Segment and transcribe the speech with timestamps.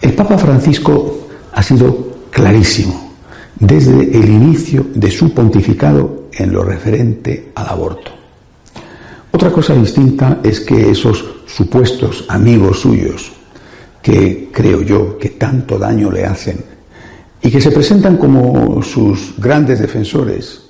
[0.00, 3.12] El Papa Francisco ha sido clarísimo
[3.58, 8.10] desde el inicio de su pontificado en lo referente al aborto.
[9.32, 13.32] Otra cosa distinta es que esos supuestos amigos suyos,
[14.02, 16.58] que creo yo que tanto daño le hacen
[17.42, 20.62] y que se presentan como sus grandes defensores,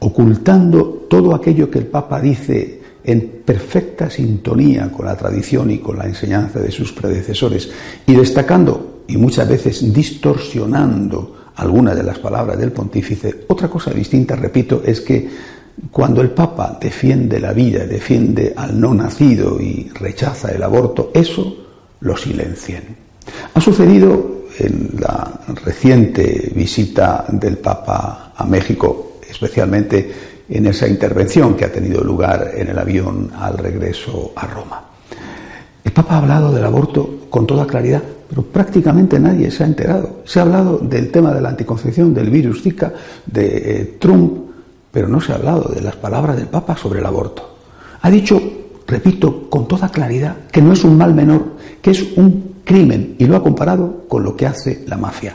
[0.00, 5.98] ocultando todo aquello que el Papa dice en perfecta sintonía con la tradición y con
[5.98, 7.70] la enseñanza de sus predecesores,
[8.06, 14.36] y destacando y muchas veces distorsionando algunas de las palabras del pontífice, otra cosa distinta,
[14.36, 15.28] repito, es que
[15.90, 21.56] cuando el Papa defiende la vida, defiende al no nacido y rechaza el aborto, eso
[22.00, 22.82] lo silencian.
[23.54, 31.64] Ha sucedido en la reciente visita del Papa a México, especialmente en esa intervención que
[31.64, 34.84] ha tenido lugar en el avión al regreso a Roma.
[35.84, 40.22] El Papa ha hablado del aborto con toda claridad, pero prácticamente nadie se ha enterado.
[40.24, 42.92] Se ha hablado del tema de la anticoncepción, del virus Zika,
[43.26, 44.50] de eh, Trump,
[44.90, 47.56] pero no se ha hablado de las palabras del Papa sobre el aborto.
[48.00, 48.40] Ha dicho,
[48.86, 53.26] repito, con toda claridad, que no es un mal menor, que es un crimen, y
[53.26, 55.34] lo ha comparado con lo que hace la mafia.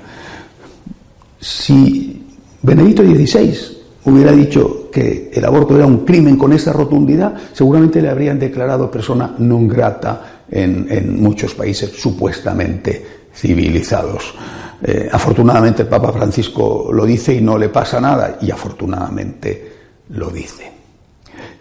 [1.40, 2.26] Si
[2.62, 8.10] Benedicto XVI hubiera dicho que el aborto era un crimen con esa rotundidad, seguramente le
[8.10, 14.34] habrían declarado persona non grata en, muchos países supuestamente civilizados.
[14.82, 20.32] Eh, afortunadamente el Papa Francisco lo dice y no le pasa nada, y afortunadamente lo
[20.32, 20.66] dice.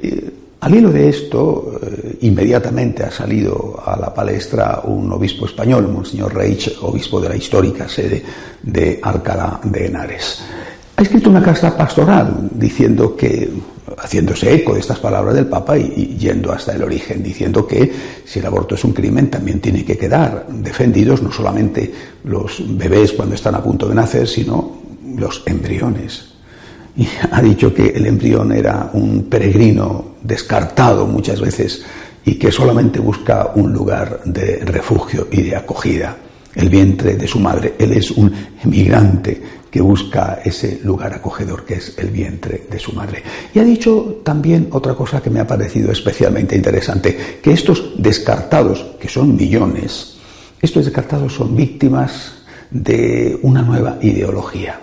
[0.01, 5.93] Eh, al hilo de esto, eh, inmediatamente ha salido a la palestra un obispo español,
[5.93, 8.25] Monseñor Reich, obispo de la histórica sede
[8.63, 10.41] de Alcalá de Henares
[10.97, 13.51] ha escrito una carta pastoral diciendo que,
[13.99, 17.93] haciéndose eco de estas palabras del Papa y, yendo hasta el origen, diciendo que
[18.25, 21.93] si el aborto es un crimen también tiene que quedar defendidos no solamente
[22.25, 24.79] los bebés cuando están a punto de nacer, sino
[25.17, 26.33] los embriones.
[26.97, 31.85] Y ha dicho que el embrión era un peregrino descartado muchas veces
[32.25, 36.17] y que solamente busca un lugar de refugio y de acogida
[36.55, 37.75] el vientre de su madre.
[37.79, 38.33] Él es un
[38.65, 43.23] emigrante que busca ese lugar acogedor que es el vientre de su madre.
[43.55, 48.85] Y ha dicho también otra cosa que me ha parecido especialmente interesante, que estos descartados,
[49.01, 50.17] que son millones,
[50.61, 52.33] estos descartados son víctimas
[52.71, 54.81] de una nueva ideología.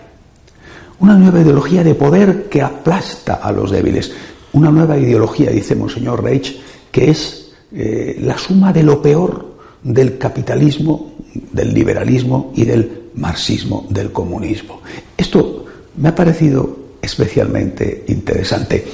[1.00, 4.12] Una nueva ideología de poder que aplasta a los débiles.
[4.54, 6.60] Una nueva ideología, dice Monseñor Reich,
[6.92, 11.14] que es eh, la suma de lo peor del capitalismo
[11.52, 14.82] del liberalismo y del marxismo, del comunismo.
[15.18, 15.66] Esto
[15.98, 18.86] me ha parecido especialmente interesante.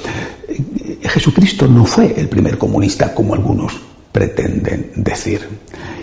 [1.02, 3.80] Jesucristo no fue el primer comunista como algunos
[4.12, 5.40] pretenden decir.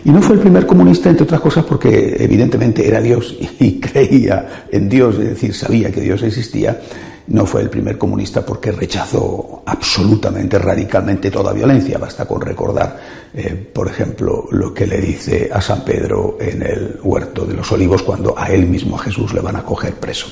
[0.05, 4.65] Y no fue el primer comunista, entre otras cosas, porque evidentemente era Dios y creía
[4.71, 6.79] en Dios, es decir, sabía que Dios existía,
[7.27, 11.97] no fue el primer comunista porque rechazó absolutamente, radicalmente toda violencia.
[11.97, 12.97] Basta con recordar,
[13.33, 17.69] eh, por ejemplo, lo que le dice a San Pedro en el huerto de los
[17.71, 20.27] olivos cuando a él mismo, a Jesús, le van a coger preso.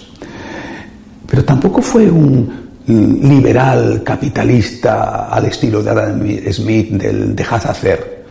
[1.27, 8.23] Pero tampoco fue un liberal capitalista al estilo de Adam Smith del dejad hacer.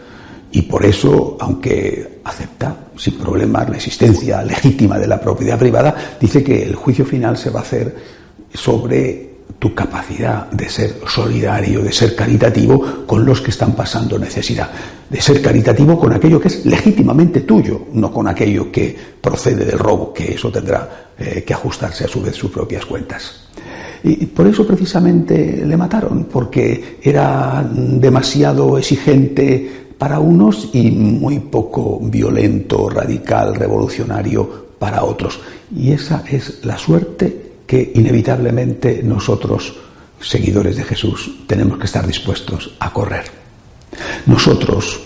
[0.53, 6.45] Y por eso, aunque acepta sin problemas la existencia legítima de la propiedad privada, dice
[6.45, 8.24] que el juicio final se va a hacer
[8.55, 14.71] sobre tu capacidad de ser solidario, de ser caritativo con los que están pasando necesidad,
[15.09, 19.79] de ser caritativo con aquello que es legítimamente tuyo, no con aquello que procede del
[19.79, 23.49] robo, que eso tendrá eh, que ajustarse a su vez sus propias cuentas.
[24.07, 32.01] Y por eso precisamente le mataron, porque era demasiado exigente para unos y muy poco
[32.03, 35.41] violento, radical, revolucionario para otros.
[35.75, 39.75] Y esa es la suerte que inevitablemente nosotros,
[40.21, 43.25] seguidores de Jesús, tenemos que estar dispuestos a correr.
[44.27, 45.01] Nosotros,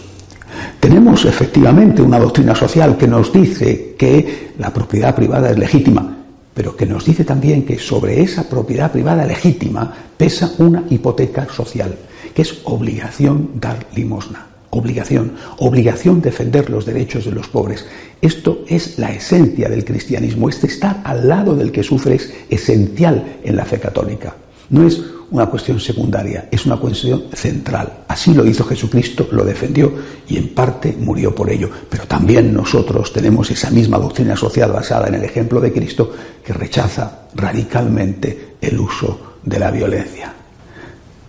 [0.81, 6.17] Tenemos efectivamente una doctrina social que nos dice que la propiedad privada es legítima,
[6.55, 11.97] pero que nos dice también que sobre esa propiedad privada legítima pesa una hipoteca social,
[12.35, 14.47] que es obligación dar limosna.
[14.71, 17.87] Obligación, obligación defender los derechos de los pobres.
[18.21, 20.49] Esto es la esencia del cristianismo.
[20.49, 24.35] Este estar al lado del que sufre es esencial en la fe católica.
[24.71, 25.01] No es
[25.31, 28.05] una cuestión secundaria, es una cuestión central.
[28.09, 29.93] Así lo hizo Jesucristo, lo defendió
[30.29, 31.71] y en parte murió por ello.
[31.89, 36.13] Pero también nosotros tenemos esa misma doctrina social basada en el ejemplo de Cristo
[36.45, 40.33] que rechaza radicalmente el uso de la violencia.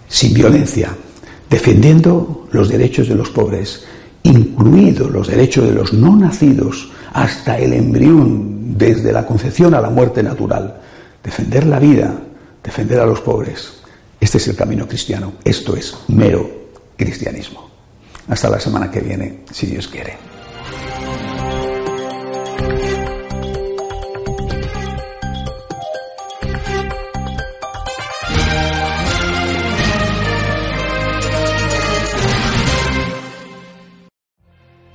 [0.08, 0.90] Sin violencia,
[1.50, 3.86] defendiendo los derechos de los pobres,
[4.24, 9.90] incluidos los derechos de los no nacidos hasta el embrión, desde la concepción a la
[9.90, 10.80] muerte natural,
[11.24, 12.14] defender la vida,
[12.64, 13.80] defender a los pobres,
[14.20, 15.34] este es el camino cristiano.
[15.44, 16.50] Esto es mero
[16.98, 17.70] cristianismo.
[18.28, 20.29] Hasta la semana que viene, si Dios quiere.